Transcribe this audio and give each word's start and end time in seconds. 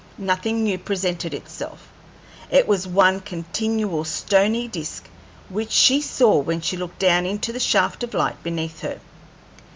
Nothing 0.17 0.63
new 0.63 0.79
presented 0.79 1.31
itself; 1.31 1.87
it 2.49 2.67
was 2.67 2.87
one 2.87 3.19
continual 3.19 4.03
stony 4.03 4.67
disk 4.67 5.07
which 5.47 5.69
she 5.69 6.01
saw 6.01 6.39
when 6.39 6.59
she 6.59 6.75
looked 6.75 6.97
down 6.97 7.27
into 7.27 7.53
the 7.53 7.59
shaft 7.59 8.03
of 8.03 8.15
light 8.15 8.41
beneath 8.41 8.79
her. 8.81 8.99